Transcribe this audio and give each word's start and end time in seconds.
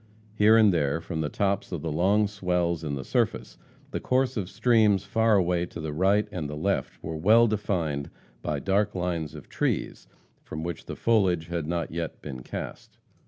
Here 0.33 0.57
and 0.57 0.73
there, 0.73 0.99
from 0.99 1.21
the 1.21 1.29
tops 1.29 1.71
of 1.71 1.83
the 1.83 1.91
long 1.91 2.27
swells 2.27 2.83
in 2.83 2.95
the 2.95 3.03
surface, 3.03 3.59
the 3.91 3.99
course 3.99 4.35
of 4.35 4.49
streams 4.49 5.03
far 5.03 5.35
away 5.35 5.67
to 5.67 5.79
the 5.79 5.93
right 5.93 6.27
and 6.31 6.49
the 6.49 6.55
left, 6.55 6.93
were 7.03 7.15
well 7.15 7.45
defined 7.45 8.09
by 8.41 8.57
dark 8.57 8.95
lines 8.95 9.35
of 9.35 9.47
trees 9.47 10.07
from 10.41 10.63
which 10.63 10.85
the 10.85 10.95
foliage 10.95 11.49
had 11.49 11.67
not 11.67 11.91
yet 11.91 12.19
been 12.19 12.41
cast. 12.41 12.97